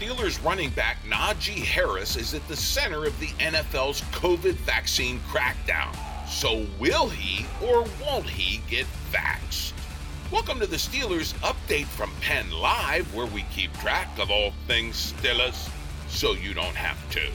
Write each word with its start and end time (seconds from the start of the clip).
Steelers 0.00 0.42
running 0.42 0.70
back 0.70 0.96
Najee 1.04 1.62
Harris 1.62 2.16
is 2.16 2.32
at 2.32 2.48
the 2.48 2.56
center 2.56 3.04
of 3.04 3.20
the 3.20 3.26
NFL's 3.38 4.00
COVID 4.12 4.54
vaccine 4.54 5.20
crackdown. 5.28 5.94
So, 6.26 6.66
will 6.78 7.10
he 7.10 7.44
or 7.62 7.84
won't 8.00 8.26
he 8.26 8.62
get 8.66 8.86
vaxxed? 9.12 9.74
Welcome 10.32 10.58
to 10.60 10.66
the 10.66 10.78
Steelers 10.78 11.34
update 11.40 11.84
from 11.84 12.10
Penn 12.22 12.50
Live, 12.50 13.14
where 13.14 13.26
we 13.26 13.42
keep 13.54 13.74
track 13.74 14.08
of 14.18 14.30
all 14.30 14.52
things 14.66 15.12
Steelers 15.12 15.70
so 16.08 16.32
you 16.32 16.54
don't 16.54 16.76
have 16.76 16.98
to. 17.10 17.28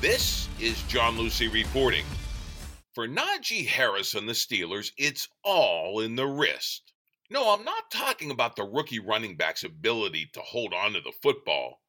This 0.00 0.48
is 0.60 0.80
John 0.84 1.16
Luciew 1.16 1.52
reporting. 1.52 2.04
For 2.92 3.08
Najee 3.08 3.66
Harris 3.66 4.14
and 4.14 4.28
the 4.28 4.34
Steelers, 4.34 4.92
it's 4.96 5.26
all 5.42 5.98
in 5.98 6.14
the 6.14 6.26
wrist. 6.28 6.92
No, 7.28 7.52
I'm 7.52 7.64
not 7.64 7.90
talking 7.90 8.30
about 8.30 8.54
the 8.54 8.62
rookie 8.62 9.00
running 9.00 9.36
back's 9.36 9.64
ability 9.64 10.30
to 10.34 10.40
hold 10.40 10.72
on 10.72 10.92
to 10.92 11.00
the 11.00 11.12
football. 11.20 11.80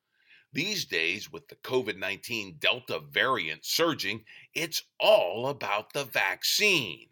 These 0.55 0.85
days, 0.85 1.29
with 1.29 1.49
the 1.49 1.57
COVID 1.57 1.97
19 1.97 2.59
Delta 2.59 2.99
variant 2.99 3.65
surging, 3.65 4.23
it's 4.53 4.83
all 5.01 5.49
about 5.49 5.91
the 5.91 6.05
vaccine. 6.05 7.09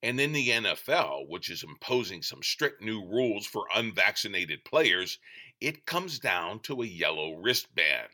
And 0.00 0.20
in 0.20 0.30
the 0.30 0.48
NFL, 0.48 1.26
which 1.26 1.50
is 1.50 1.64
imposing 1.64 2.22
some 2.22 2.40
strict 2.40 2.80
new 2.80 3.04
rules 3.04 3.46
for 3.46 3.66
unvaccinated 3.74 4.64
players, 4.64 5.18
it 5.60 5.86
comes 5.86 6.20
down 6.20 6.60
to 6.60 6.80
a 6.80 6.86
yellow 6.86 7.32
wristband. 7.32 8.10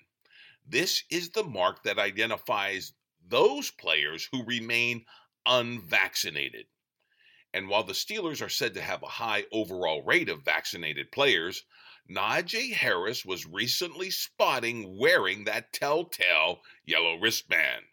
This 0.66 1.04
is 1.10 1.28
the 1.28 1.44
mark 1.44 1.82
that 1.82 1.98
identifies 1.98 2.94
those 3.22 3.70
players 3.70 4.26
who 4.32 4.46
remain 4.46 5.04
unvaccinated. 5.44 6.68
And 7.52 7.68
while 7.68 7.84
the 7.84 7.92
Steelers 7.92 8.40
are 8.40 8.48
said 8.48 8.72
to 8.72 8.80
have 8.80 9.02
a 9.02 9.08
high 9.08 9.44
overall 9.52 10.02
rate 10.02 10.30
of 10.30 10.42
vaccinated 10.42 11.12
players, 11.12 11.64
Najee 12.10 12.74
Harris 12.74 13.24
was 13.24 13.46
recently 13.46 14.10
spotting 14.10 14.98
wearing 14.98 15.44
that 15.44 15.72
telltale 15.72 16.60
yellow 16.84 17.16
wristband. 17.16 17.86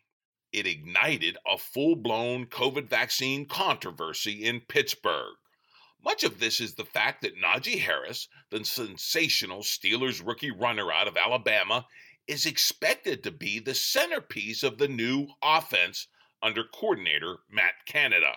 It 0.52 0.67
ignited 0.67 1.38
a 1.48 1.58
full 1.58 1.95
blown 1.95 2.48
COVID 2.48 2.89
vaccine 2.89 3.45
controversy 3.45 4.44
in 4.44 4.61
Pittsburgh. 4.67 5.36
Much 6.04 6.26
of 6.26 6.39
this 6.39 6.60
is 6.60 6.73
the 6.73 6.83
fact 6.83 7.22
that 7.22 7.38
Najee 7.38 7.80
Harris, 7.80 8.27
the 8.49 8.66
sensational 8.66 9.61
Steelers 9.61 10.22
rookie 10.26 10.52
runner 10.52 10.92
out 10.92 11.08
of 11.08 11.16
Alabama, 11.16 11.88
is 12.28 12.45
expected 12.45 13.23
to 13.23 13.32
be 13.32 13.60
the 13.60 13.73
centerpiece 13.73 14.61
of 14.61 14.78
the 14.78 14.89
new 14.89 15.28
offense 15.42 16.08
under 16.43 16.66
coordinator 16.66 17.38
Matt 17.49 17.86
Canada. 17.86 18.33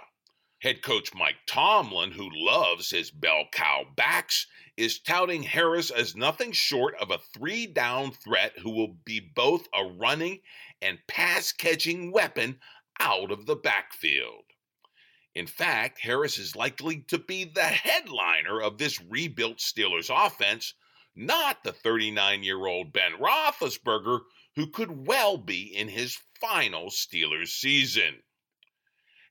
Head 0.65 0.81
coach 0.81 1.13
Mike 1.13 1.45
Tomlin, 1.47 2.13
who 2.13 2.27
loves 2.33 2.89
his 2.89 3.11
bell 3.11 3.45
cow 3.53 3.85
backs, 3.97 4.47
is 4.79 4.99
touting 4.99 5.43
Harris 5.43 5.91
as 5.91 6.17
nothing 6.17 6.53
short 6.53 6.95
of 6.95 7.11
a 7.11 7.19
three 7.19 7.67
down 7.67 8.13
threat 8.13 8.59
who 8.61 8.71
will 8.71 8.97
be 9.05 9.21
both 9.21 9.69
a 9.75 9.85
running 9.85 10.41
and 10.81 11.07
pass 11.07 11.53
catching 11.53 12.11
weapon 12.11 12.61
out 12.99 13.31
of 13.31 13.45
the 13.45 13.57
backfield. 13.57 14.45
In 15.35 15.47
fact, 15.47 16.01
Harris 16.01 16.39
is 16.39 16.57
likely 16.57 17.03
to 17.09 17.19
be 17.19 17.45
the 17.45 17.65
headliner 17.65 18.63
of 18.63 18.79
this 18.79 18.99
rebuilt 19.03 19.59
Steelers 19.59 20.09
offense, 20.09 20.73
not 21.15 21.63
the 21.63 21.75
39 21.75 22.43
year 22.43 22.65
old 22.65 22.91
Ben 22.91 23.13
Roethlisberger, 23.21 24.21
who 24.57 24.69
could 24.69 25.07
well 25.07 25.37
be 25.37 25.77
in 25.77 25.89
his 25.89 26.19
final 26.41 26.89
Steelers 26.89 27.49
season 27.49 28.23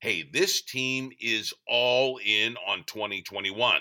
hey, 0.03 0.21
this 0.21 0.61
team 0.61 1.13
is 1.21 1.53
all 1.65 2.19
in 2.25 2.57
on 2.67 2.83
2021. 2.83 3.79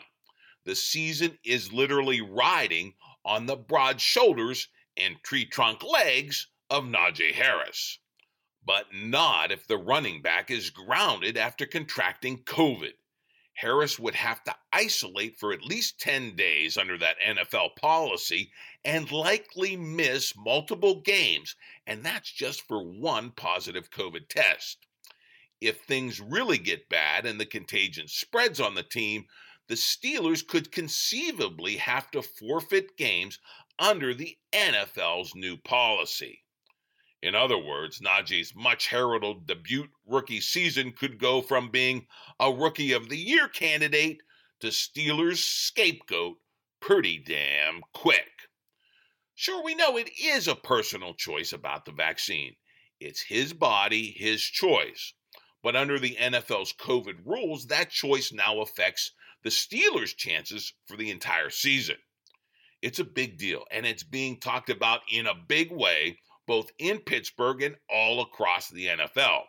The 0.64 0.76
season 0.76 1.36
is 1.44 1.72
literally 1.72 2.20
riding 2.20 2.94
on 3.24 3.46
the 3.46 3.56
broad 3.56 4.00
shoulders 4.00 4.68
and 4.96 5.16
tree 5.24 5.44
trunk 5.44 5.82
legs 5.82 6.46
of 6.70 6.84
Najee 6.84 7.32
Harris. 7.32 7.98
But 8.64 8.86
not 8.94 9.50
if 9.50 9.66
the 9.66 9.76
running 9.76 10.22
back 10.22 10.48
is 10.48 10.70
grounded 10.70 11.36
after 11.36 11.66
contracting 11.66 12.44
COVID. 12.44 12.92
Harris 13.54 13.98
would 13.98 14.14
have 14.14 14.44
to 14.44 14.54
isolate 14.72 15.40
for 15.40 15.52
at 15.52 15.64
least 15.64 15.98
10 15.98 16.36
days 16.36 16.76
under 16.76 16.96
that 16.98 17.16
NFL 17.26 17.74
policy 17.74 18.52
and 18.84 19.10
likely 19.10 19.76
miss 19.76 20.34
multiple 20.36 21.00
games, 21.00 21.56
and 21.84 22.04
that's 22.04 22.30
just 22.30 22.62
for 22.68 22.80
one 22.80 23.32
positive 23.32 23.90
COVID 23.90 24.28
test 24.28 24.86
if 25.62 25.82
things 25.82 26.20
really 26.20 26.58
get 26.58 26.88
bad 26.88 27.24
and 27.24 27.40
the 27.40 27.46
contagion 27.46 28.08
spreads 28.08 28.60
on 28.60 28.74
the 28.74 28.82
team, 28.82 29.26
the 29.68 29.74
Steelers 29.76 30.46
could 30.46 30.72
conceivably 30.72 31.76
have 31.76 32.10
to 32.10 32.20
forfeit 32.20 32.96
games 32.96 33.38
under 33.78 34.12
the 34.12 34.36
NFL's 34.52 35.34
new 35.34 35.56
policy. 35.56 36.44
In 37.22 37.36
other 37.36 37.56
words, 37.56 38.00
Najee's 38.00 38.54
much 38.54 38.88
heralded 38.88 39.46
debut 39.46 39.88
rookie 40.04 40.40
season 40.40 40.92
could 40.92 41.18
go 41.18 41.40
from 41.40 41.70
being 41.70 42.08
a 42.40 42.52
Rookie 42.52 42.92
of 42.92 43.08
the 43.08 43.16
Year 43.16 43.46
candidate 43.46 44.22
to 44.58 44.68
Steelers' 44.68 45.38
scapegoat 45.38 46.38
pretty 46.80 47.18
damn 47.18 47.82
quick. 47.92 48.48
Sure, 49.34 49.62
we 49.62 49.76
know 49.76 49.96
it 49.96 50.10
is 50.20 50.48
a 50.48 50.56
personal 50.56 51.14
choice 51.14 51.52
about 51.52 51.84
the 51.84 51.92
vaccine. 51.92 52.56
It's 52.98 53.22
his 53.22 53.52
body, 53.52 54.10
his 54.10 54.42
choice. 54.42 55.14
But 55.62 55.76
under 55.76 55.98
the 55.98 56.16
NFL's 56.16 56.72
COVID 56.72 57.24
rules, 57.24 57.66
that 57.66 57.90
choice 57.90 58.32
now 58.32 58.60
affects 58.60 59.12
the 59.42 59.50
Steelers' 59.50 60.16
chances 60.16 60.72
for 60.86 60.96
the 60.96 61.10
entire 61.10 61.50
season. 61.50 61.96
It's 62.80 62.98
a 62.98 63.04
big 63.04 63.38
deal, 63.38 63.64
and 63.70 63.86
it's 63.86 64.02
being 64.02 64.40
talked 64.40 64.70
about 64.70 65.02
in 65.10 65.26
a 65.26 65.34
big 65.34 65.70
way, 65.70 66.18
both 66.46 66.72
in 66.78 66.98
Pittsburgh 66.98 67.62
and 67.62 67.76
all 67.88 68.20
across 68.20 68.68
the 68.68 68.86
NFL. 68.86 69.42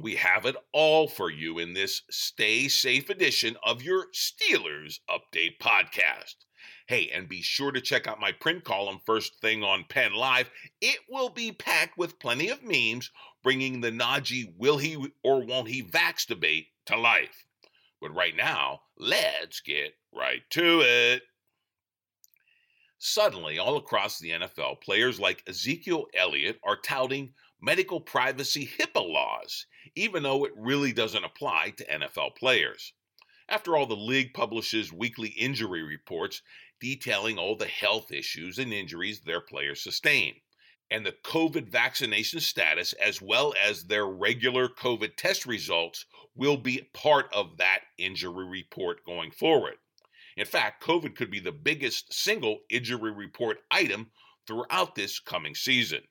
We 0.00 0.16
have 0.16 0.46
it 0.46 0.56
all 0.72 1.08
for 1.08 1.30
you 1.30 1.58
in 1.58 1.74
this 1.74 2.02
Stay 2.10 2.68
Safe 2.68 3.08
edition 3.08 3.56
of 3.62 3.82
your 3.82 4.06
Steelers 4.12 4.98
Update 5.08 5.58
podcast. 5.60 6.45
Hey, 6.86 7.10
and 7.12 7.28
be 7.28 7.42
sure 7.42 7.72
to 7.72 7.80
check 7.80 8.06
out 8.06 8.20
my 8.20 8.32
print 8.32 8.64
column 8.64 9.00
first 9.04 9.40
thing 9.40 9.62
on 9.62 9.84
Penn 9.88 10.14
Live. 10.14 10.50
It 10.80 10.98
will 11.08 11.28
be 11.28 11.52
packed 11.52 11.98
with 11.98 12.18
plenty 12.18 12.48
of 12.48 12.62
memes, 12.62 13.10
bringing 13.42 13.80
the 13.80 13.90
Najee 13.90 14.52
will 14.56 14.78
he 14.78 15.12
or 15.22 15.44
won't 15.44 15.68
he 15.68 15.82
vax 15.82 16.26
debate 16.26 16.68
to 16.86 16.96
life. 16.96 17.44
But 18.00 18.14
right 18.14 18.36
now, 18.36 18.82
let's 18.98 19.60
get 19.60 19.94
right 20.12 20.42
to 20.50 20.80
it. 20.82 21.22
Suddenly, 22.98 23.58
all 23.58 23.76
across 23.76 24.18
the 24.18 24.30
NFL, 24.30 24.80
players 24.80 25.20
like 25.20 25.42
Ezekiel 25.46 26.06
Elliott 26.14 26.58
are 26.64 26.76
touting 26.76 27.34
medical 27.60 28.00
privacy 28.00 28.68
HIPAA 28.78 29.06
laws, 29.08 29.66
even 29.94 30.22
though 30.22 30.44
it 30.44 30.52
really 30.56 30.92
doesn't 30.92 31.24
apply 31.24 31.70
to 31.76 31.86
NFL 31.86 32.36
players. 32.36 32.92
After 33.48 33.76
all, 33.76 33.86
the 33.86 33.94
league 33.94 34.34
publishes 34.34 34.92
weekly 34.92 35.28
injury 35.28 35.82
reports 35.82 36.42
detailing 36.80 37.38
all 37.38 37.56
the 37.56 37.68
health 37.68 38.10
issues 38.10 38.58
and 38.58 38.72
injuries 38.72 39.20
their 39.20 39.40
players 39.40 39.82
sustain. 39.82 40.40
And 40.90 41.06
the 41.06 41.12
COVID 41.12 41.68
vaccination 41.68 42.40
status, 42.40 42.92
as 42.94 43.22
well 43.22 43.54
as 43.60 43.84
their 43.84 44.06
regular 44.06 44.68
COVID 44.68 45.16
test 45.16 45.46
results, 45.46 46.06
will 46.34 46.56
be 46.56 46.90
part 46.92 47.32
of 47.32 47.56
that 47.58 47.80
injury 47.98 48.46
report 48.46 49.04
going 49.04 49.30
forward. 49.30 49.78
In 50.36 50.44
fact, 50.44 50.84
COVID 50.84 51.14
could 51.14 51.30
be 51.30 51.40
the 51.40 51.52
biggest 51.52 52.12
single 52.12 52.60
injury 52.68 53.10
report 53.10 53.58
item 53.70 54.10
throughout 54.46 54.94
this 54.94 55.18
coming 55.18 55.54
season. 55.54 56.02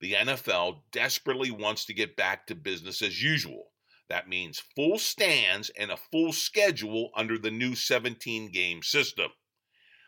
The 0.00 0.14
NFL 0.14 0.82
desperately 0.92 1.50
wants 1.50 1.84
to 1.86 1.94
get 1.94 2.16
back 2.16 2.46
to 2.46 2.54
business 2.54 3.00
as 3.00 3.22
usual. 3.22 3.70
That 4.08 4.28
means 4.28 4.60
full 4.60 4.98
stands 4.98 5.70
and 5.70 5.90
a 5.90 5.96
full 5.96 6.32
schedule 6.32 7.10
under 7.16 7.38
the 7.38 7.50
new 7.50 7.74
17 7.74 8.50
game 8.52 8.82
system. 8.82 9.32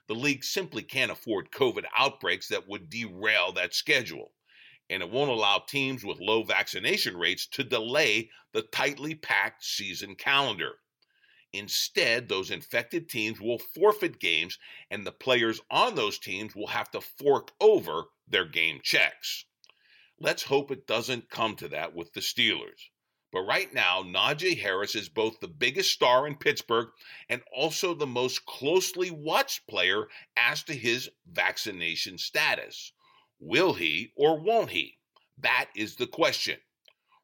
The 0.06 0.14
league 0.14 0.44
simply 0.44 0.82
can't 0.82 1.10
afford 1.10 1.50
COVID 1.50 1.84
outbreaks 1.96 2.48
that 2.48 2.68
would 2.68 2.90
derail 2.90 3.52
that 3.52 3.74
schedule, 3.74 4.34
and 4.90 5.02
it 5.02 5.10
won't 5.10 5.30
allow 5.30 5.58
teams 5.58 6.04
with 6.04 6.20
low 6.20 6.42
vaccination 6.42 7.16
rates 7.16 7.46
to 7.48 7.64
delay 7.64 8.30
the 8.52 8.62
tightly 8.62 9.14
packed 9.14 9.64
season 9.64 10.14
calendar. 10.14 10.78
Instead, 11.52 12.28
those 12.28 12.50
infected 12.50 13.08
teams 13.08 13.40
will 13.40 13.58
forfeit 13.58 14.20
games, 14.20 14.58
and 14.90 15.06
the 15.06 15.12
players 15.12 15.60
on 15.70 15.94
those 15.94 16.18
teams 16.18 16.54
will 16.54 16.66
have 16.66 16.90
to 16.90 17.00
fork 17.00 17.52
over 17.60 18.04
their 18.28 18.44
game 18.44 18.80
checks. 18.82 19.46
Let's 20.20 20.44
hope 20.44 20.70
it 20.70 20.86
doesn't 20.86 21.30
come 21.30 21.56
to 21.56 21.68
that 21.68 21.94
with 21.94 22.12
the 22.12 22.20
Steelers. 22.20 22.90
But 23.36 23.42
right 23.42 23.70
now, 23.74 24.02
Najee 24.02 24.62
Harris 24.62 24.94
is 24.94 25.10
both 25.10 25.40
the 25.40 25.46
biggest 25.46 25.92
star 25.92 26.26
in 26.26 26.36
Pittsburgh 26.36 26.88
and 27.28 27.42
also 27.54 27.92
the 27.92 28.06
most 28.06 28.46
closely 28.46 29.10
watched 29.10 29.66
player 29.66 30.08
as 30.38 30.62
to 30.62 30.74
his 30.74 31.10
vaccination 31.30 32.16
status. 32.16 32.92
Will 33.38 33.74
he 33.74 34.14
or 34.16 34.40
won't 34.40 34.70
he? 34.70 35.00
That 35.36 35.68
is 35.76 35.96
the 35.96 36.06
question. 36.06 36.60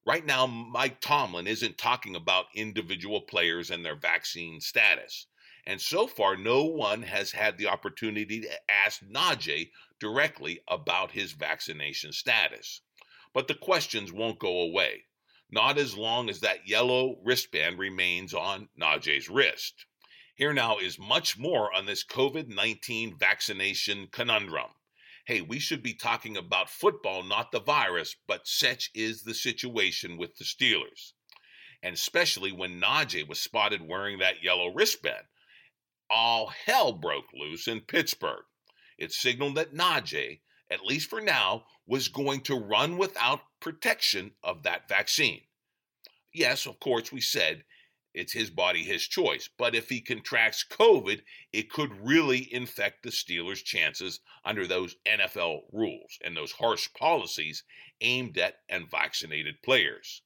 Right 0.05 0.27
now, 0.27 0.47
Mike 0.47 1.01
Tomlin 1.01 1.47
isn't 1.47 1.79
talking 1.79 2.15
about 2.15 2.55
individual 2.55 3.23
players 3.23 3.71
and 3.71 3.83
their 3.83 3.97
vaccine 3.97 4.61
status. 4.61 5.29
And 5.65 5.81
so 5.81 6.07
far, 6.07 6.37
no 6.37 6.63
one 6.65 7.01
has 7.05 7.33
had 7.33 7.57
the 7.57 7.69
opportunity 7.69 8.43
to 8.43 8.71
ask 8.71 9.01
Najee 9.01 9.71
directly 9.99 10.61
about 10.69 11.13
his 11.13 11.33
vaccination 11.33 12.13
status. 12.13 12.83
But 13.33 13.49
the 13.49 13.55
questions 13.55 14.13
won't 14.13 14.39
go 14.39 14.61
away 14.61 15.05
not 15.53 15.77
as 15.77 15.95
long 15.95 16.31
as 16.31 16.41
that 16.41 16.67
yellow 16.67 17.19
wristband 17.23 17.79
remains 17.79 18.33
on 18.33 18.71
Najee's 18.81 19.29
wrist. 19.29 19.85
Here 20.35 20.55
now 20.55 20.79
is 20.79 20.99
much 20.99 21.39
more 21.39 21.73
on 21.75 21.85
this 21.85 22.03
COVID 22.05 22.49
19 22.49 23.19
vaccination 23.19 24.09
conundrum. 24.11 24.71
Hey, 25.27 25.43
we 25.43 25.59
should 25.59 25.83
be 25.83 25.93
talking 25.93 26.39
about 26.39 26.71
football, 26.71 27.23
not 27.23 27.53
the 27.53 27.61
virus, 27.61 28.17
but 28.27 28.49
such 28.49 28.91
is 28.95 29.23
the 29.23 29.35
situation 29.35 30.17
with 30.17 30.37
the 30.37 30.45
Steelers. 30.45 31.13
And 31.83 31.95
especially 31.95 32.51
when 32.51 32.81
Najee 32.81 33.29
was 33.29 33.39
spotted 33.39 33.87
wearing 33.87 34.19
that 34.19 34.43
yellow 34.43 34.73
wristband. 34.73 35.27
All 36.11 36.47
hell 36.49 36.93
broke 36.93 37.33
loose 37.35 37.69
in 37.69 37.83
Pittsburgh. 37.83 38.45
It 38.99 39.13
signaled 39.13 39.57
that 39.57 39.75
Najee, 39.75 40.41
at 40.71 40.85
least 40.85 41.11
for 41.11 41.21
now, 41.21 41.67
was 41.87 42.09
going 42.09 42.41
to 42.43 42.57
run 42.57 42.97
without 42.97 43.41
protection 43.63 44.33
of 44.43 44.65
that 44.65 44.89
vaccine. 44.89 45.43
Yes, 46.35 46.67
of 46.67 46.81
course, 46.81 47.13
we 47.13 47.21
said 47.21 47.65
it's 48.13 48.33
his 48.33 48.51
body, 48.51 48.83
his 48.83 49.07
choice. 49.07 49.49
But 49.57 49.75
if 49.75 49.89
he 49.89 50.01
contracts 50.01 50.67
COVID, 50.69 51.23
it 51.53 51.71
could 51.71 51.93
really 52.05 52.53
infect 52.53 53.03
the 53.03 53.11
Steelers' 53.11 53.65
chances 53.65 54.21
under 54.45 54.67
those 54.67 54.97
NFL 55.07 55.63
rules 55.73 56.19
and 56.25 56.37
those 56.37 56.53
harsh 56.53 56.93
policies 56.93 57.65
aimed 58.01 58.37
at 58.37 58.57
unvaccinated 58.69 59.63
players. 59.63 60.23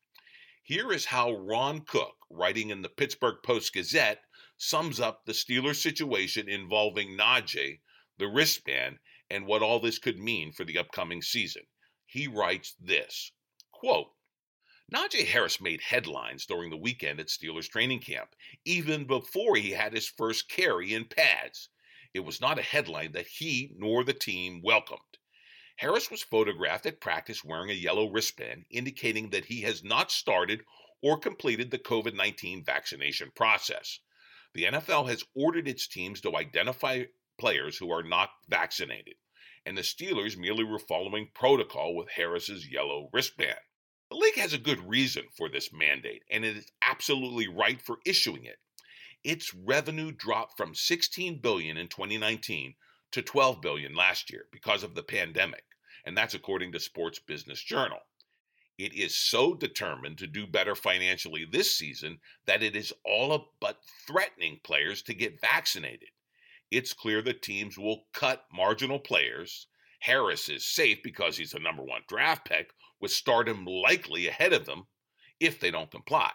Here 0.62 0.90
is 0.90 1.04
how 1.04 1.32
Ron 1.32 1.82
Cook, 1.82 2.16
writing 2.28 2.70
in 2.70 2.82
the 2.82 2.88
Pittsburgh 2.88 3.36
Post 3.44 3.74
Gazette, 3.74 4.22
sums 4.56 4.98
up 4.98 5.24
the 5.24 5.32
Steelers' 5.32 5.76
situation 5.76 6.48
involving 6.48 7.16
Najee, 7.16 7.80
the 8.18 8.26
wristband, 8.26 8.98
and 9.30 9.46
what 9.46 9.62
all 9.62 9.78
this 9.78 9.98
could 9.98 10.18
mean 10.18 10.52
for 10.52 10.64
the 10.64 10.78
upcoming 10.78 11.22
season. 11.22 11.62
He 12.16 12.28
writes 12.28 12.74
this 12.80 13.30
quote, 13.72 14.10
Najee 14.90 15.26
Harris 15.26 15.60
made 15.60 15.82
headlines 15.82 16.46
during 16.46 16.70
the 16.70 16.76
weekend 16.78 17.20
at 17.20 17.26
Steelers 17.26 17.68
training 17.68 18.00
camp, 18.00 18.34
even 18.64 19.04
before 19.06 19.56
he 19.56 19.72
had 19.72 19.92
his 19.92 20.08
first 20.08 20.48
carry 20.48 20.94
in 20.94 21.04
pads. 21.04 21.68
It 22.14 22.20
was 22.20 22.40
not 22.40 22.58
a 22.58 22.62
headline 22.62 23.12
that 23.12 23.26
he 23.26 23.74
nor 23.76 24.02
the 24.02 24.14
team 24.14 24.62
welcomed. 24.62 25.18
Harris 25.76 26.10
was 26.10 26.22
photographed 26.22 26.86
at 26.86 27.02
practice 27.02 27.44
wearing 27.44 27.68
a 27.68 27.74
yellow 27.74 28.08
wristband, 28.08 28.64
indicating 28.70 29.28
that 29.28 29.44
he 29.44 29.60
has 29.60 29.84
not 29.84 30.10
started 30.10 30.64
or 31.02 31.18
completed 31.18 31.70
the 31.70 31.78
COVID 31.78 32.14
19 32.14 32.64
vaccination 32.64 33.30
process. 33.36 34.00
The 34.54 34.64
NFL 34.64 35.10
has 35.10 35.22
ordered 35.34 35.68
its 35.68 35.86
teams 35.86 36.22
to 36.22 36.34
identify 36.34 37.04
players 37.36 37.76
who 37.76 37.90
are 37.90 38.02
not 38.02 38.30
vaccinated, 38.48 39.16
and 39.66 39.76
the 39.76 39.82
Steelers 39.82 40.36
merely 40.36 40.62
were 40.62 40.78
following 40.78 41.28
protocol 41.34 41.96
with 41.96 42.08
Harris's 42.10 42.70
yellow 42.70 43.10
wristband. 43.12 43.58
The 44.10 44.16
league 44.16 44.36
has 44.36 44.52
a 44.52 44.58
good 44.58 44.88
reason 44.88 45.24
for 45.36 45.48
this 45.48 45.72
mandate, 45.72 46.22
and 46.30 46.44
it 46.44 46.56
is 46.56 46.70
absolutely 46.80 47.48
right 47.48 47.82
for 47.82 47.98
issuing 48.06 48.44
it. 48.44 48.60
Its 49.24 49.52
revenue 49.52 50.12
dropped 50.12 50.56
from 50.56 50.76
16 50.76 51.40
billion 51.40 51.76
in 51.76 51.88
2019 51.88 52.76
to 53.10 53.22
12 53.22 53.60
billion 53.60 53.96
last 53.96 54.30
year 54.30 54.46
because 54.52 54.84
of 54.84 54.94
the 54.94 55.02
pandemic, 55.02 55.64
and 56.04 56.16
that's 56.16 56.34
according 56.34 56.70
to 56.70 56.78
Sports 56.78 57.18
Business 57.18 57.60
Journal. 57.60 57.98
It 58.78 58.94
is 58.94 59.16
so 59.16 59.54
determined 59.54 60.18
to 60.18 60.28
do 60.28 60.46
better 60.46 60.76
financially 60.76 61.44
this 61.44 61.76
season 61.76 62.20
that 62.46 62.62
it 62.62 62.76
is 62.76 62.92
all 63.04 63.52
but 63.58 63.80
threatening 64.06 64.60
players 64.62 65.02
to 65.02 65.14
get 65.14 65.40
vaccinated. 65.40 66.10
It's 66.70 66.92
clear 66.92 67.22
that 67.22 67.42
teams 67.42 67.78
will 67.78 68.06
cut 68.12 68.44
marginal 68.52 68.98
players. 68.98 69.66
Harris 70.00 70.48
is 70.48 70.66
safe 70.66 70.98
because 71.02 71.36
he's 71.36 71.54
a 71.54 71.58
number 71.58 71.82
one 71.82 72.02
draft 72.08 72.44
pick, 72.44 72.72
with 73.00 73.10
stardom 73.10 73.64
likely 73.64 74.26
ahead 74.26 74.52
of 74.52 74.66
them 74.66 74.86
if 75.38 75.60
they 75.60 75.70
don't 75.70 75.90
comply. 75.90 76.32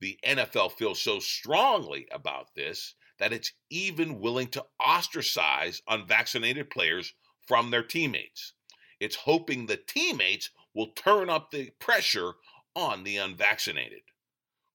The 0.00 0.18
NFL 0.26 0.72
feels 0.72 1.00
so 1.00 1.20
strongly 1.20 2.08
about 2.10 2.54
this 2.56 2.94
that 3.18 3.32
it's 3.32 3.52
even 3.70 4.18
willing 4.18 4.48
to 4.48 4.64
ostracize 4.84 5.80
unvaccinated 5.86 6.70
players 6.70 7.14
from 7.46 7.70
their 7.70 7.84
teammates. 7.84 8.54
It's 8.98 9.16
hoping 9.16 9.66
the 9.66 9.76
teammates 9.76 10.50
will 10.74 10.92
turn 10.92 11.30
up 11.30 11.50
the 11.50 11.70
pressure 11.78 12.32
on 12.74 13.04
the 13.04 13.18
unvaccinated. 13.18 14.02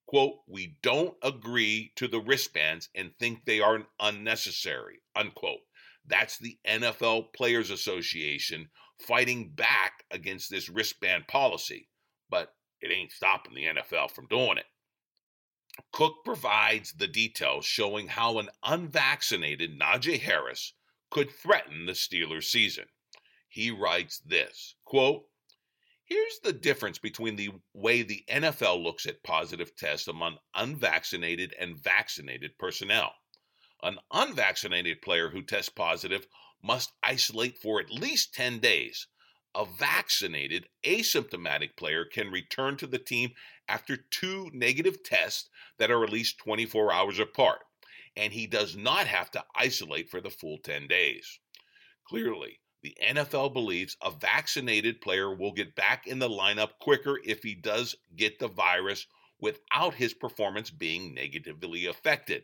Quote, 0.08 0.36
we 0.48 0.78
don't 0.82 1.18
agree 1.22 1.92
to 1.98 2.08
the 2.08 2.22
wristbands 2.22 2.90
and 2.96 3.12
think 3.20 3.44
they 3.44 3.60
are 3.60 3.88
unnecessary, 4.00 5.02
unquote. 5.16 5.60
That's 6.06 6.38
the 6.38 6.58
NFL 6.66 7.34
Players 7.34 7.70
Association 7.70 8.70
fighting 9.00 9.50
back 9.50 10.06
against 10.10 10.50
this 10.50 10.70
wristband 10.70 11.28
policy, 11.28 11.90
but 12.30 12.54
it 12.80 12.92
ain't 12.92 13.12
stopping 13.12 13.54
the 13.54 13.66
NFL 13.66 14.12
from 14.12 14.28
doing 14.28 14.58
it. 14.58 14.66
Cook 15.92 16.24
provides 16.24 16.94
the 16.94 17.08
details 17.08 17.66
showing 17.66 18.08
how 18.08 18.40
an 18.40 18.50
unvaccinated 18.64 19.78
Najee 19.78 20.22
Harris 20.22 20.74
could 21.12 21.30
threaten 21.30 21.86
the 21.86 21.92
Steelers' 21.92 22.46
season. 22.46 22.86
He 23.50 23.72
writes 23.72 24.20
this 24.20 24.76
quote, 24.86 25.26
Here's 26.08 26.40
the 26.40 26.54
difference 26.54 26.98
between 26.98 27.36
the 27.36 27.50
way 27.74 28.02
the 28.02 28.24
NFL 28.30 28.82
looks 28.82 29.06
at 29.06 29.24
positive 29.24 29.76
tests 29.76 30.08
among 30.08 30.38
unvaccinated 30.56 31.54
and 31.60 31.78
vaccinated 31.78 32.58
personnel. 32.58 33.14
An 33.84 34.00
unvaccinated 34.14 35.02
player 35.02 35.30
who 35.30 35.42
tests 35.42 35.68
positive 35.68 36.26
must 36.64 36.94
isolate 37.04 37.58
for 37.58 37.82
at 37.82 37.92
least 37.92 38.34
10 38.34 38.60
days. 38.60 39.08
A 39.54 39.66
vaccinated, 39.66 40.70
asymptomatic 40.86 41.76
player 41.76 42.06
can 42.06 42.32
return 42.32 42.78
to 42.78 42.88
the 42.88 43.00
team 43.00 43.34
after 43.68 43.98
two 43.98 44.50
negative 44.54 45.04
tests 45.04 45.50
that 45.78 45.92
are 45.92 46.06
at 46.06 46.10
least 46.10 46.38
24 46.38 46.90
hours 46.90 47.20
apart, 47.20 47.60
and 48.16 48.32
he 48.32 48.48
does 48.48 48.78
not 48.78 49.08
have 49.08 49.30
to 49.32 49.44
isolate 49.56 50.10
for 50.10 50.22
the 50.22 50.30
full 50.30 50.58
10 50.60 50.88
days. 50.88 51.42
Clearly, 52.06 52.62
the 52.84 52.96
NFL 53.04 53.54
believes 53.54 53.98
a 54.02 54.12
vaccinated 54.12 55.02
player 55.02 55.34
will 55.34 55.52
get 55.52 55.76
back 55.76 56.06
in 56.08 56.20
the 56.20 56.30
lineup 56.30 56.78
quicker 56.80 57.20
if 57.24 57.42
he 57.42 57.56
does 57.56 57.96
get 58.16 58.40
the 58.40 58.48
virus 58.48 59.08
without 59.40 59.94
his 59.96 60.14
performance 60.14 60.70
being 60.70 61.14
negatively 61.14 61.88
affected. 61.88 62.44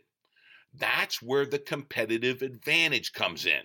That's 0.74 1.22
where 1.22 1.46
the 1.46 1.60
competitive 1.60 2.42
advantage 2.42 3.14
comes 3.14 3.46
in. 3.46 3.62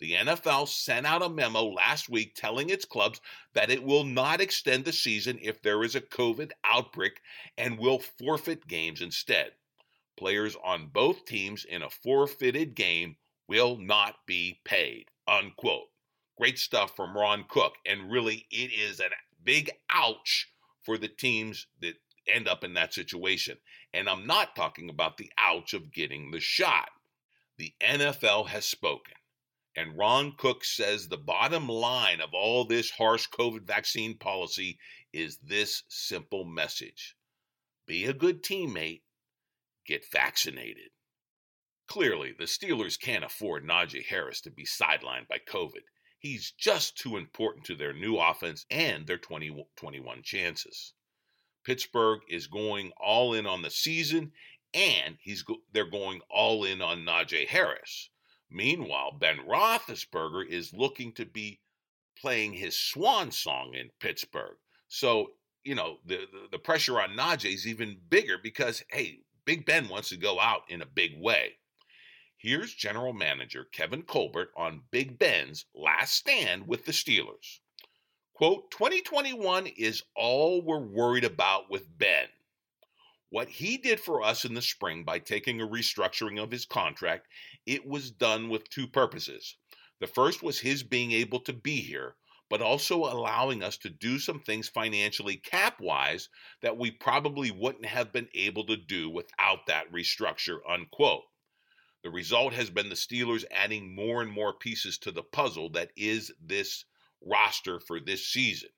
The 0.00 0.14
NFL 0.14 0.68
sent 0.68 1.06
out 1.06 1.22
a 1.22 1.28
memo 1.28 1.62
last 1.64 2.08
week 2.08 2.34
telling 2.34 2.70
its 2.70 2.84
clubs 2.84 3.20
that 3.52 3.70
it 3.70 3.82
will 3.82 4.04
not 4.04 4.40
extend 4.40 4.84
the 4.84 4.92
season 4.92 5.38
if 5.42 5.60
there 5.62 5.84
is 5.84 5.94
a 5.94 6.00
COVID 6.00 6.52
outbreak 6.64 7.20
and 7.58 7.78
will 7.78 7.98
forfeit 7.98 8.66
games 8.66 9.02
instead. 9.02 9.52
Players 10.16 10.56
on 10.64 10.88
both 10.88 11.24
teams 11.24 11.64
in 11.64 11.82
a 11.82 11.90
forfeited 11.90 12.74
game 12.74 13.16
will 13.46 13.76
not 13.76 14.16
be 14.26 14.60
paid. 14.64 15.06
Unquote. 15.28 15.88
Great 16.40 16.58
stuff 16.58 16.96
from 16.96 17.14
Ron 17.14 17.44
Cook. 17.46 17.74
And 17.84 18.10
really, 18.10 18.46
it 18.50 18.72
is 18.72 18.98
a 18.98 19.10
big 19.44 19.70
ouch 19.90 20.50
for 20.80 20.96
the 20.96 21.06
teams 21.06 21.66
that 21.82 21.96
end 22.26 22.48
up 22.48 22.64
in 22.64 22.72
that 22.74 22.94
situation. 22.94 23.58
And 23.92 24.08
I'm 24.08 24.26
not 24.26 24.56
talking 24.56 24.88
about 24.88 25.18
the 25.18 25.30
ouch 25.36 25.74
of 25.74 25.92
getting 25.92 26.30
the 26.30 26.40
shot. 26.40 26.88
The 27.58 27.74
NFL 27.82 28.48
has 28.48 28.64
spoken. 28.64 29.12
And 29.76 29.98
Ron 29.98 30.32
Cook 30.38 30.64
says 30.64 31.08
the 31.08 31.18
bottom 31.18 31.68
line 31.68 32.22
of 32.22 32.30
all 32.32 32.64
this 32.64 32.90
harsh 32.90 33.28
COVID 33.28 33.66
vaccine 33.66 34.16
policy 34.16 34.78
is 35.12 35.36
this 35.42 35.82
simple 35.88 36.46
message 36.46 37.16
be 37.86 38.06
a 38.06 38.14
good 38.14 38.42
teammate, 38.42 39.02
get 39.84 40.10
vaccinated. 40.10 40.88
Clearly, 41.86 42.32
the 42.32 42.44
Steelers 42.44 42.98
can't 42.98 43.24
afford 43.24 43.66
Najee 43.66 44.06
Harris 44.06 44.40
to 44.42 44.50
be 44.50 44.64
sidelined 44.64 45.28
by 45.28 45.38
COVID. 45.46 45.82
He's 46.20 46.52
just 46.52 46.98
too 46.98 47.16
important 47.16 47.64
to 47.64 47.74
their 47.74 47.94
new 47.94 48.18
offense 48.18 48.66
and 48.70 49.06
their 49.06 49.16
2021 49.16 50.22
chances. 50.22 50.92
Pittsburgh 51.64 52.20
is 52.28 52.46
going 52.46 52.92
all 52.98 53.32
in 53.32 53.46
on 53.46 53.62
the 53.62 53.70
season, 53.70 54.32
and 54.74 55.16
he's 55.22 55.42
go- 55.42 55.62
they're 55.72 55.88
going 55.88 56.20
all 56.28 56.64
in 56.64 56.82
on 56.82 57.06
Najee 57.06 57.48
Harris. 57.48 58.10
Meanwhile, 58.50 59.12
Ben 59.12 59.38
Roethlisberger 59.38 60.46
is 60.46 60.74
looking 60.74 61.14
to 61.14 61.24
be 61.24 61.62
playing 62.18 62.52
his 62.52 62.78
swan 62.78 63.30
song 63.30 63.72
in 63.74 63.90
Pittsburgh. 63.98 64.58
So, 64.88 65.32
you 65.64 65.74
know, 65.74 66.00
the, 66.04 66.26
the, 66.30 66.48
the 66.52 66.58
pressure 66.58 67.00
on 67.00 67.16
Najee 67.16 67.54
is 67.54 67.66
even 67.66 67.98
bigger 68.10 68.36
because, 68.36 68.84
hey, 68.90 69.20
Big 69.46 69.64
Ben 69.64 69.88
wants 69.88 70.10
to 70.10 70.18
go 70.18 70.38
out 70.38 70.62
in 70.68 70.82
a 70.82 70.86
big 70.86 71.18
way. 71.18 71.59
Here's 72.42 72.72
General 72.72 73.12
Manager 73.12 73.64
Kevin 73.64 74.02
Colbert 74.02 74.54
on 74.56 74.84
Big 74.90 75.18
Ben's 75.18 75.66
last 75.74 76.14
stand 76.14 76.66
with 76.66 76.86
the 76.86 76.92
Steelers. 76.92 77.60
Quote, 78.32 78.70
2021 78.70 79.66
is 79.66 80.04
all 80.16 80.62
we're 80.62 80.80
worried 80.80 81.24
about 81.24 81.68
with 81.68 81.98
Ben. 81.98 82.28
What 83.28 83.50
he 83.50 83.76
did 83.76 84.00
for 84.00 84.22
us 84.22 84.46
in 84.46 84.54
the 84.54 84.62
spring 84.62 85.04
by 85.04 85.18
taking 85.18 85.60
a 85.60 85.68
restructuring 85.68 86.42
of 86.42 86.50
his 86.50 86.64
contract, 86.64 87.28
it 87.66 87.86
was 87.86 88.10
done 88.10 88.48
with 88.48 88.70
two 88.70 88.88
purposes. 88.88 89.58
The 89.98 90.06
first 90.06 90.42
was 90.42 90.60
his 90.60 90.82
being 90.82 91.12
able 91.12 91.40
to 91.40 91.52
be 91.52 91.82
here, 91.82 92.16
but 92.48 92.62
also 92.62 93.04
allowing 93.04 93.62
us 93.62 93.76
to 93.76 93.90
do 93.90 94.18
some 94.18 94.40
things 94.40 94.66
financially 94.66 95.36
cap 95.36 95.78
wise 95.78 96.30
that 96.62 96.78
we 96.78 96.90
probably 96.90 97.50
wouldn't 97.50 97.84
have 97.84 98.14
been 98.14 98.30
able 98.32 98.64
to 98.64 98.78
do 98.78 99.10
without 99.10 99.66
that 99.66 99.92
restructure, 99.92 100.60
unquote. 100.66 101.24
The 102.02 102.10
result 102.10 102.54
has 102.54 102.70
been 102.70 102.88
the 102.88 102.94
Steelers 102.94 103.44
adding 103.50 103.94
more 103.94 104.22
and 104.22 104.30
more 104.30 104.54
pieces 104.54 104.96
to 104.98 105.12
the 105.12 105.22
puzzle 105.22 105.68
that 105.70 105.90
is 105.96 106.32
this 106.40 106.84
roster 107.20 107.78
for 107.78 108.00
this 108.00 108.26
season. 108.26 108.70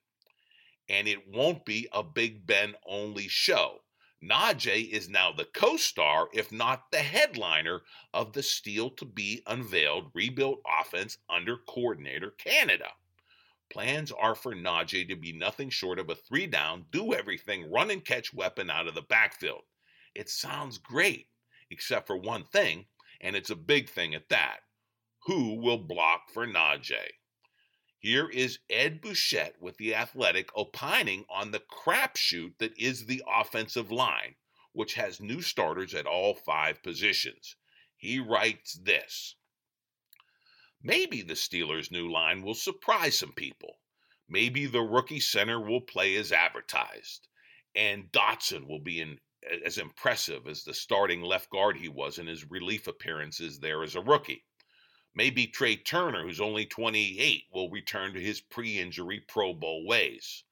And 0.89 1.07
it 1.07 1.27
won't 1.27 1.65
be 1.65 1.87
a 1.93 2.03
Big 2.03 2.45
Ben 2.45 2.75
only 2.85 3.29
show. 3.29 3.83
Najee 4.21 4.89
is 4.89 5.09
now 5.09 5.31
the 5.31 5.45
co 5.45 5.75
star, 5.75 6.29
if 6.33 6.51
not 6.51 6.91
the 6.91 6.99
headliner, 6.99 7.83
of 8.13 8.33
the 8.33 8.43
steel 8.43 8.89
to 8.91 9.05
be 9.05 9.43
unveiled 9.47 10.11
rebuilt 10.13 10.61
offense 10.81 11.17
under 11.29 11.57
coordinator 11.57 12.31
Canada. 12.31 12.89
Plans 13.69 14.11
are 14.11 14.35
for 14.35 14.53
Najee 14.53 15.07
to 15.09 15.15
be 15.15 15.33
nothing 15.33 15.69
short 15.69 15.97
of 15.97 16.09
a 16.09 16.15
three 16.15 16.47
down, 16.47 16.85
do 16.91 17.13
everything, 17.13 17.71
run 17.71 17.89
and 17.89 18.05
catch 18.05 18.33
weapon 18.33 18.69
out 18.69 18.87
of 18.87 18.95
the 18.95 19.01
backfield. 19.01 19.63
It 20.13 20.29
sounds 20.29 20.77
great, 20.77 21.27
except 21.69 22.07
for 22.07 22.15
one 22.15 22.43
thing, 22.45 22.85
and 23.23 23.37
it's 23.37 23.49
a 23.49 23.55
big 23.55 23.89
thing 23.89 24.13
at 24.13 24.27
that. 24.27 24.59
Who 25.25 25.55
will 25.55 25.77
block 25.77 26.29
for 26.29 26.45
Najee? 26.45 27.13
Here 27.97 28.27
is 28.27 28.59
Ed 28.69 28.99
Bouchette 28.99 29.61
with 29.61 29.77
The 29.77 29.95
Athletic 29.95 30.49
opining 30.57 31.23
on 31.29 31.51
the 31.51 31.61
crapshoot 31.61 32.57
that 32.57 32.77
is 32.77 33.05
the 33.05 33.23
offensive 33.25 33.89
line, 33.89 34.35
which 34.73 34.95
has 34.95 35.21
new 35.21 35.41
starters 35.41 35.93
at 35.93 36.05
all 36.05 36.35
five 36.35 36.83
positions. 36.83 37.55
He 37.95 38.19
writes 38.19 38.73
this 38.73 39.35
Maybe 40.81 41.21
the 41.21 41.35
Steelers' 41.35 41.91
new 41.91 42.11
line 42.11 42.41
will 42.41 42.55
surprise 42.55 43.17
some 43.17 43.31
people. 43.31 43.79
Maybe 44.27 44.65
the 44.65 44.81
rookie 44.81 45.21
center 45.21 45.61
will 45.61 45.79
play 45.79 46.17
as 46.17 46.33
advertised, 46.33 47.29
and 47.73 48.11
Dotson 48.11 48.67
will 48.67 48.81
be 48.81 48.99
in, 48.99 49.19
as 49.65 49.77
impressive 49.77 50.47
as 50.47 50.63
the 50.63 50.73
starting 50.73 51.21
left 51.21 51.49
guard 51.49 51.77
he 51.77 51.89
was 51.89 52.17
in 52.17 52.27
his 52.27 52.49
relief 52.49 52.87
appearances 52.87 53.59
there 53.59 53.83
as 53.83 53.95
a 53.95 54.01
rookie. 54.01 54.43
Maybe 55.15 55.47
Trai 55.47 55.83
Turner, 55.83 56.23
who's 56.23 56.41
only 56.41 56.65
28, 56.65 57.43
will 57.53 57.69
return 57.69 58.13
to 58.13 58.19
his 58.19 58.41
pre 58.41 58.79
injury 58.79 59.19
Pro 59.27 59.53
Bowl 59.53 59.85
ways. 59.85 60.43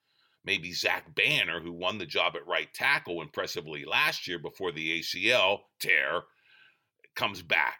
Maybe 0.44 0.72
Zach 0.74 1.14
Banner, 1.16 1.60
who 1.60 1.72
won 1.72 1.98
the 1.98 2.06
job 2.06 2.36
at 2.36 2.48
right 2.48 2.72
tackle 2.74 3.22
impressively 3.22 3.86
last 3.86 4.28
year 4.28 4.40
before 4.40 4.72
the 4.72 5.00
ACL 5.00 5.62
tear, 5.80 6.24
comes 7.16 7.42
back. 7.42 7.80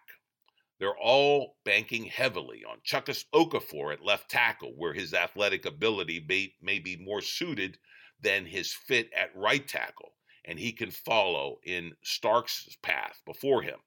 They're 0.80 0.98
all 0.98 1.58
banking 1.64 2.06
heavily 2.06 2.64
on 2.66 2.80
Chukwuma 2.80 3.26
Okorafor 3.34 3.94
at 3.94 4.04
left 4.04 4.30
tackle, 4.32 4.74
where 4.76 4.94
his 4.94 5.14
athletic 5.14 5.66
ability 5.66 6.26
may, 6.28 6.56
may 6.60 6.80
be 6.80 6.96
more 6.98 7.22
suited 7.22 7.78
than 8.20 8.46
his 8.46 8.74
fit 8.74 9.12
at 9.14 9.36
right 9.36 9.68
tackle, 9.68 10.14
and 10.46 10.60
he 10.60 10.72
can 10.72 10.92
follow 10.92 11.60
in 11.64 11.96
Starks' 12.04 12.76
path 12.82 13.22
before 13.26 13.62
him. 13.62 13.80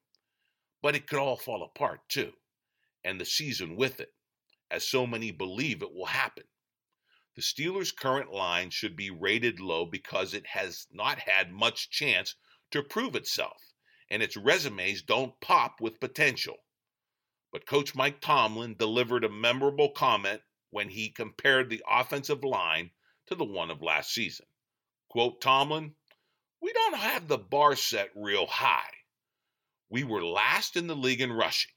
But 0.83 0.95
it 0.95 1.07
could 1.07 1.19
all 1.19 1.37
fall 1.37 1.63
apart, 1.63 2.09
too 2.09 2.35
and 3.05 3.21
the 3.21 3.27
season 3.27 3.77
with 3.77 4.01
it, 4.01 4.15
as 4.71 4.89
so 4.89 5.07
many 5.07 5.31
believe 5.31 5.83
it 5.83 5.93
will 5.93 6.07
happen. 6.07 6.45
The 7.37 7.43
Steelers' 7.43 7.95
current 7.95 8.33
line 8.33 8.71
should 8.71 8.97
be 8.97 9.11
rated 9.11 9.61
low 9.61 9.85
because 9.85 10.33
it 10.33 10.47
has 10.47 10.87
not 10.91 11.19
had 11.19 11.53
much 11.53 11.91
chance 11.91 12.35
to 12.71 12.83
prove 12.83 13.15
itself, 13.15 13.75
and 14.09 14.23
its 14.23 14.37
resumes 14.37 15.03
don't 15.03 15.39
pop 15.41 15.81
with 15.81 16.01
potential. 16.01 16.57
But 17.53 17.67
Coach 17.67 17.95
Mike 17.95 18.21
Tomlin 18.21 18.75
delivered 18.79 19.25
a 19.25 19.29
memorable 19.29 19.91
comment 19.91 20.41
when 20.71 20.89
he 20.89 21.11
compared 21.11 21.69
the 21.69 21.85
offensive 21.89 22.43
line 22.43 22.91
to 23.27 23.35
the 23.35 23.45
one 23.45 23.71
of 23.71 23.83
last 23.83 24.13
season. 24.13 24.47
Quote 25.09 25.41
Tomlin, 25.41 25.95
We 26.65 26.73
don't 26.73 26.97
have 26.97 27.29
the 27.29 27.37
bar 27.37 27.77
set 27.77 28.09
real 28.17 28.47
high. 28.47 28.89
We 29.91 30.03
were 30.03 30.25
last 30.25 30.79
in 30.79 30.87
the 30.87 30.97
league 30.97 31.21
in 31.21 31.31
rushing. 31.31 31.73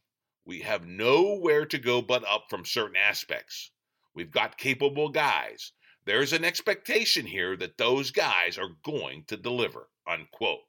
We 0.45 0.61
have 0.61 0.87
nowhere 0.87 1.65
to 1.65 1.77
go 1.77 2.01
but 2.01 2.25
up 2.25 2.45
from 2.49 2.63
certain 2.63 2.95
aspects. 2.95 3.71
We've 4.15 4.31
got 4.31 4.57
capable 4.57 5.09
guys. 5.09 5.73
There's 6.05 6.31
an 6.31 6.45
expectation 6.45 7.25
here 7.25 7.57
that 7.57 7.77
those 7.77 8.11
guys 8.11 8.57
are 8.57 8.77
going 8.81 9.25
to 9.25 9.35
deliver. 9.35 9.89
Unquote. 10.07 10.63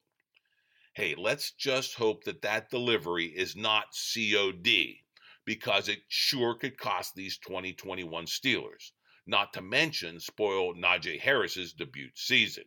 Hey, 0.95 1.15
let's 1.15 1.53
just 1.53 1.95
hope 1.95 2.25
that 2.25 2.43
that 2.43 2.71
delivery 2.71 3.27
is 3.27 3.55
not 3.55 3.95
COD 3.95 4.97
because 5.45 5.89
it 5.89 6.03
sure 6.09 6.57
could 6.57 6.77
cost 6.77 7.15
these 7.15 7.39
2021 7.39 8.27
Steelers, 8.27 8.91
not 9.29 9.53
to 9.53 9.63
mention 9.63 10.19
spoil 10.19 10.75
Najee 10.75 11.21
Harris's 11.21 11.73
debut 11.73 12.11
season. 12.17 12.65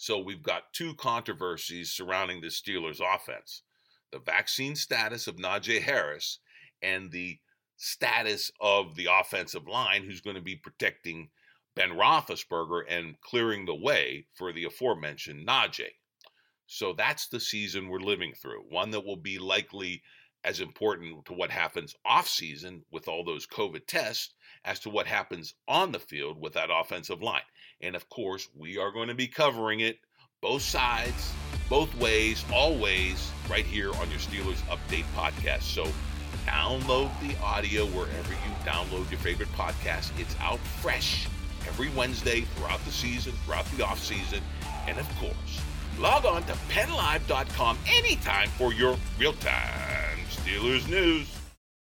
So 0.00 0.18
we've 0.18 0.42
got 0.42 0.72
two 0.72 0.94
controversies 0.94 1.92
surrounding 1.92 2.40
the 2.40 2.46
Steelers 2.46 3.02
offense 3.02 3.64
the 4.10 4.18
vaccine 4.18 4.74
status 4.74 5.26
of 5.26 5.36
Najee 5.36 5.82
Harris 5.82 6.38
and 6.82 7.12
the 7.12 7.38
status 7.76 8.50
of 8.62 8.96
the 8.96 9.08
offensive 9.12 9.68
line 9.68 10.04
who's 10.04 10.22
going 10.22 10.36
to 10.36 10.42
be 10.42 10.56
protecting 10.56 11.28
Ben 11.76 11.90
Roethlisberger 11.90 12.84
and 12.88 13.20
clearing 13.20 13.66
the 13.66 13.74
way 13.74 14.26
for 14.32 14.54
the 14.54 14.64
aforementioned 14.64 15.46
Najee. 15.46 15.92
So 16.66 16.94
that's 16.94 17.28
the 17.28 17.38
season 17.38 17.88
we're 17.88 18.00
living 18.00 18.32
through, 18.32 18.62
one 18.70 18.92
that 18.92 19.04
will 19.04 19.16
be 19.16 19.38
likely 19.38 20.02
as 20.44 20.60
important 20.60 21.24
to 21.26 21.32
what 21.32 21.50
happens 21.50 21.94
off 22.04 22.28
season 22.28 22.84
with 22.90 23.08
all 23.08 23.24
those 23.24 23.46
COVID 23.46 23.86
tests 23.86 24.34
as 24.64 24.80
to 24.80 24.90
what 24.90 25.06
happens 25.06 25.54
on 25.68 25.92
the 25.92 25.98
field 25.98 26.40
with 26.40 26.54
that 26.54 26.70
offensive 26.72 27.22
line. 27.22 27.42
And 27.80 27.94
of 27.94 28.08
course, 28.08 28.48
we 28.54 28.78
are 28.78 28.92
going 28.92 29.08
to 29.08 29.14
be 29.14 29.28
covering 29.28 29.80
it 29.80 29.98
both 30.40 30.62
sides 30.62 31.32
both 31.70 31.94
ways, 31.98 32.44
always, 32.52 33.30
right 33.48 33.64
here 33.64 33.94
on 33.94 34.10
your 34.10 34.18
Steelers 34.18 34.60
Update 34.66 35.04
podcast. 35.14 35.62
So 35.62 35.86
download 36.44 37.08
the 37.20 37.38
audio 37.42 37.86
wherever 37.86 38.32
you 38.32 38.50
download 38.64 39.08
your 39.08 39.20
favorite 39.20 39.50
podcast. 39.52 40.10
It's 40.18 40.34
out 40.40 40.58
fresh 40.82 41.28
every 41.68 41.88
Wednesday 41.90 42.40
throughout 42.56 42.84
the 42.84 42.90
season, 42.90 43.32
throughout 43.44 43.66
the 43.76 43.84
off 43.84 44.00
season, 44.00 44.42
and 44.88 44.98
of 44.98 45.08
course, 45.18 45.60
log 45.98 46.26
on 46.26 46.42
to 46.44 46.52
pennlive.com 46.70 47.78
anytime 47.86 48.48
for 48.48 48.72
your 48.72 48.96
real 49.18 49.34
time 49.34 50.09
Steelers 50.50 50.88
news. 50.88 51.39